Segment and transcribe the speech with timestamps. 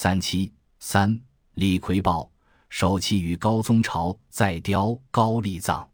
[0.00, 1.20] 三七三
[1.54, 2.30] 李逵报
[2.68, 5.90] 首期于高宗朝再雕高丽藏。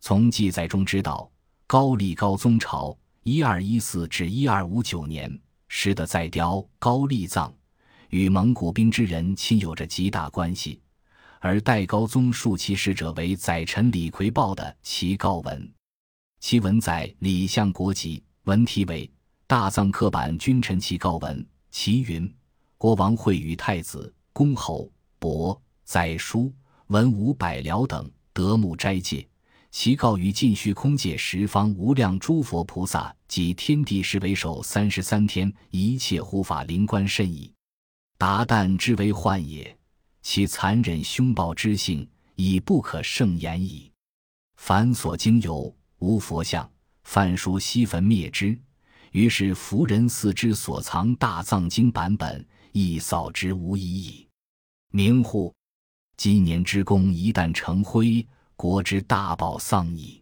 [0.00, 1.30] 从记载中知道，
[1.66, 5.38] 高丽高宗朝一二一四至一二五九年
[5.68, 7.54] 时的再雕高丽藏，
[8.08, 10.80] 与蒙古兵之人亲有着极大关系。
[11.38, 15.70] 而代高宗庶其使者为宰臣李逵报的其告文，
[16.40, 19.06] 其文载李相国籍，文题为
[19.46, 21.38] 《大藏刻版君臣其告文》，
[21.70, 22.34] 其云：
[22.78, 26.52] 国王会与太子、公侯、伯、宰叔、
[26.88, 29.26] 文武百僚等得目斋戒。
[29.70, 37.52] 其告于尽虚空界十方无量诸佛菩萨及天地时为首三十三天一切护法灵官甚矣。
[38.16, 39.76] 达旦之为患也，
[40.22, 43.90] 其残忍凶暴之性已不可胜言矣。
[44.56, 46.70] 凡所经有无佛像，
[47.02, 48.56] 梵书悉焚灭之。
[49.10, 54.28] 于是福人寺之所藏大藏经版本一扫之无疑矣。
[54.90, 55.54] 明乎！
[56.16, 58.26] 今年之功一旦成灰。
[58.56, 60.20] 国之大宝丧矣，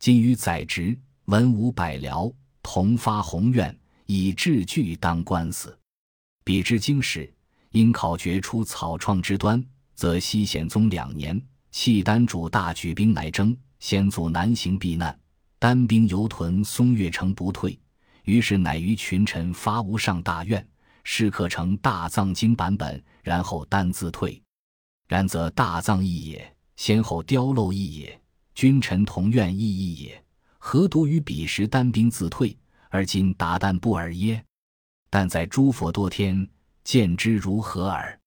[0.00, 5.76] 今与宰执文武百僚同发宏愿，以治具当官司。
[6.42, 7.32] 比之经史，
[7.70, 11.40] 因考决出草创之端，则西显宗两年，
[11.70, 15.16] 契丹主大举兵来征，先祖南行避难，
[15.60, 17.78] 单兵游屯松岳城不退，
[18.24, 20.66] 于是乃于群臣发无上大愿，
[21.08, 24.42] 是刻成大藏经版本，然后单自退。
[25.06, 26.52] 然则大藏意也。
[26.74, 28.20] 先后雕镂意也，
[28.56, 30.24] 君臣同愿意义也，
[30.58, 32.58] 何独于彼时单兵自退，
[32.90, 34.44] 而今达旦不尔耶？
[35.08, 36.46] 但在诸佛多天，
[36.82, 38.18] 见之如何耳？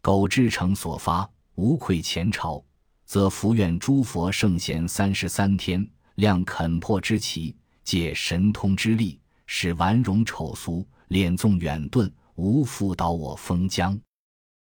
[0.00, 2.64] 苟至诚所发，无愧前朝，
[3.04, 13.98] 则福愿诸佛圣贤三十三天，量肯破之奇，借神通之力，使完容丑俗，敛纵远遁，无复导我封疆，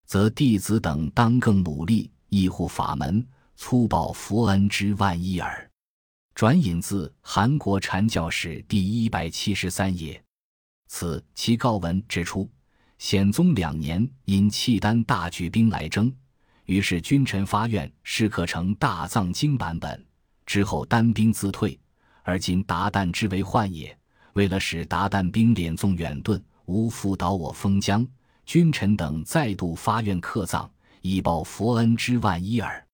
[0.05, 2.11] 则弟子等当更努力。
[2.30, 3.23] 义护法门，
[3.55, 5.69] 粗报佛恩之万一耳。
[6.33, 10.19] 转引自《韩国禅教史》第一百七十三页。
[10.88, 12.50] 此其告文指出，
[12.97, 16.12] 显宗两年因契丹大举兵来征，
[16.66, 20.03] 于是君臣发愿试刻成大藏经版本，
[20.47, 21.79] 之后单兵自退。
[22.23, 23.95] 而今达旦之为患也。
[24.33, 28.05] 为了使达旦兵敛纵远遁，无复导我封疆，
[28.45, 30.69] 君臣等再度发愿刻藏。
[31.05, 32.88] 以报佛恩之万一耳。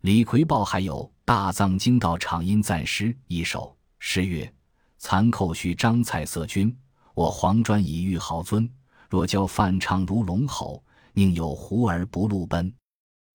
[0.00, 4.52] 李逵报还有《大藏经道场音赞诗》一首，诗曰
[4.98, 6.76] ：“残寇须张彩色君，
[7.14, 8.68] 我黄砖以遇豪尊。
[9.08, 12.74] 若教范畅如龙吼，宁有胡儿不露奔？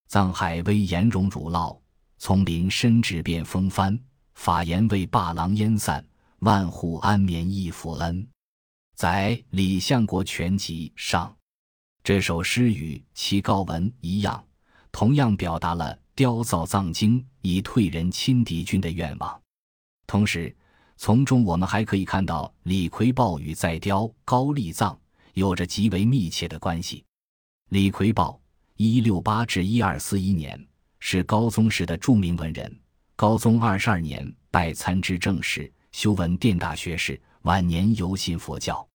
[0.06, 1.78] 藏海威严容汝烙，
[2.18, 3.98] 丛林深志变风帆。
[4.34, 6.04] 法言为霸狼烟散，
[6.40, 8.26] 万户安眠亦福恩。”
[8.94, 11.34] 载《李相国全集》上。
[12.04, 14.44] 这首诗与其告文一样，
[14.92, 19.40] 同样表达了雕造藏经以退人亲敌军的愿望。
[20.06, 20.54] 同时，
[20.96, 24.98] 从中我们还可以看到李逵报与再雕高丽藏
[25.34, 27.04] 有着极为密切的关系。
[27.70, 28.40] 李逵报
[28.76, 30.66] （一六八至一二四一年）
[31.00, 32.80] 是高宗时的著名文人。
[33.16, 38.86] 高宗二十二年拜参知政事，修文殿大学士，晚年游信佛教。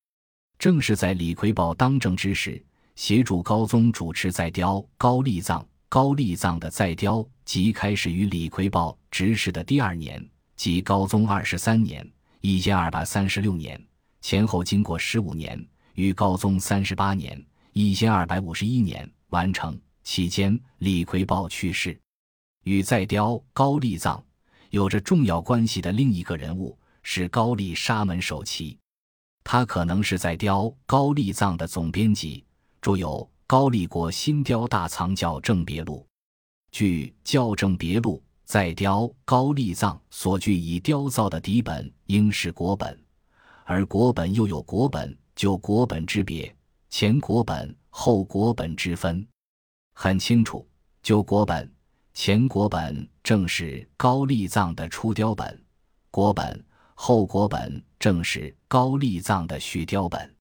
[0.58, 2.64] 正是在李逵报当政之时。
[2.96, 13.78] 协助高宗主持再雕高丽藏，高丽藏的再雕即开始于李逵报执事的第二年，即高宗二十三年（一千二百三十六年），
[14.22, 15.62] 前后经过十五年，
[15.96, 19.78] 于高宗三十八年（一千二百五十一年）完成。
[20.06, 22.00] 期间，李逵报去世。
[22.64, 24.24] 与在雕高丽藏
[24.70, 28.80] 有着重要关系的另一个人物是高丽沙门首期，
[29.44, 32.44] 他可能是在雕高丽藏的总编辑。
[32.82, 33.10] 著有
[33.46, 36.04] 《高丽国新雕大藏校正别录》，
[36.72, 43.00] 据《校正别录》，在雕高丽藏所具以雕造的底本应是国本，
[43.66, 46.54] 而国本又有国本就国本之别，
[46.90, 49.26] 前国本后国本之分。
[49.94, 50.68] 很清楚，
[51.04, 51.72] 就国本
[52.16, 55.64] 前国本正是高丽藏的初雕本，
[56.10, 56.66] 国本
[56.96, 60.36] 后国本正是高丽藏的续雕本，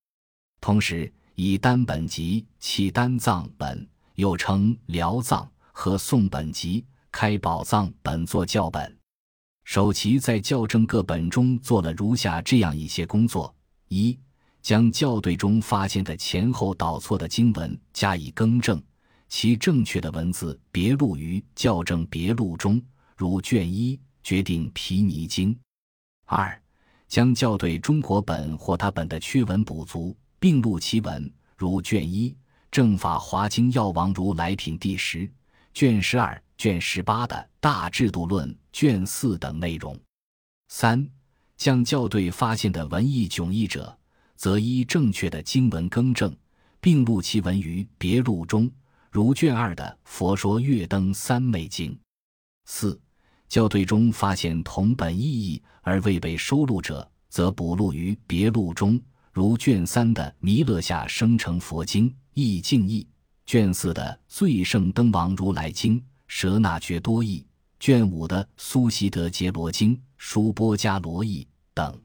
[0.61, 1.13] 同时。
[1.37, 3.85] 以单本集契丹藏本，
[4.15, 8.97] 又称辽藏和宋本集开宝藏本作校本。
[9.65, 13.53] 首齐在校正各本中做了如下这样一些工作：
[13.89, 14.17] 一、
[14.63, 18.81] 将校对中发现的前后导错的经文加以更正，
[19.29, 22.81] 其正确的文字别录于校正别录中，
[23.17, 25.59] 如卷一决定毗尼经。
[26.25, 26.63] 二、
[27.09, 30.17] 将校对中国本或他本的缺文补足。
[30.45, 32.37] 并录其文，如卷一
[32.71, 35.27] 正法华经药王如来品第十
[35.73, 39.99] 卷十二卷十八的大制度论卷四等内容。
[40.69, 41.09] 三
[41.57, 43.99] 将校对发现的文艺迥异者，
[44.37, 46.37] 则依正确的经文更正，
[46.79, 48.71] 并录其文于别录中，
[49.11, 51.91] 如卷二的《佛说月灯三昧经》。
[52.67, 53.01] 四
[53.49, 59.01] 校对中发现同本意义而未被收录者，则补录于别录中，
[59.33, 63.07] 如卷三的《弥勒下生成佛经》意净义，
[63.47, 67.47] 卷四的《最胜灯王如来经》舍那觉多义，
[67.79, 71.97] 卷五的《苏悉德杰罗经》书波迦罗义等。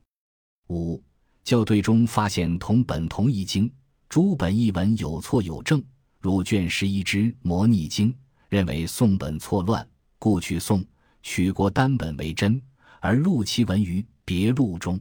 [0.68, 1.01] 五
[1.44, 3.71] 校对中发现同本同义经
[4.07, 5.83] 诸本译文有错有正，
[6.19, 8.12] 如卷十一之《摩尼经》，
[8.50, 9.88] 认为宋本错乱，
[10.19, 10.86] 故取宋。
[11.21, 12.62] 取国单本为真，
[13.00, 15.00] 而录其文于别录中。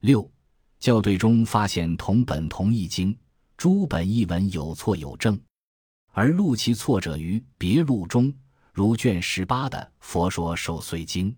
[0.00, 0.28] 六
[0.80, 3.16] 校对中发现同本同一经
[3.56, 5.40] 诸本译文有错有正，
[6.12, 8.34] 而录其错者于别录中，
[8.72, 11.30] 如卷十八的《佛说受岁经》。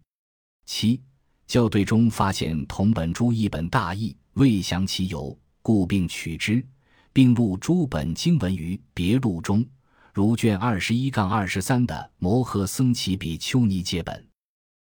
[0.64, 1.02] 七
[1.46, 6.66] 校对中发现同本诸译本大义未详其由，故并取之，
[7.12, 9.62] 并录诸本经文于别录中。
[10.14, 14.14] 如卷二十一杠二十三的《摩诃僧祇比丘尼戒本》，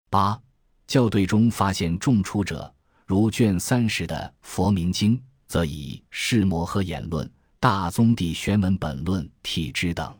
[0.09, 0.41] 八
[0.87, 2.73] 校对中发现重出者，
[3.05, 5.15] 如卷三十的《佛明经》，
[5.47, 7.27] 则以《释摩诃言论》
[7.59, 10.17] 《大宗地玄文本论》替之等。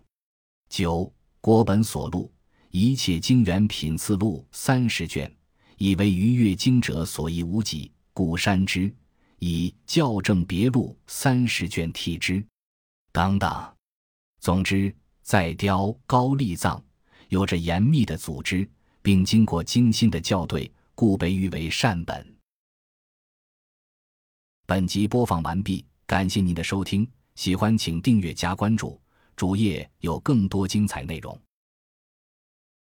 [0.69, 2.31] 九国本所录
[2.69, 5.35] 一切经元品次录三十卷，
[5.79, 8.93] 以为逾越经者所译无几，故删之，
[9.39, 12.45] 以校正别录三十卷替之，
[13.11, 13.49] 等等。
[14.39, 14.95] 总之，
[15.29, 16.83] 在雕高丽藏
[17.27, 18.67] 有着严密的组织，
[18.99, 22.35] 并经过精心的校对，故被誉为善本。
[24.65, 28.99] 本集播放完毕，感谢您的收听，喜欢请订阅加关注，
[29.35, 31.39] 主页有更多精彩内容。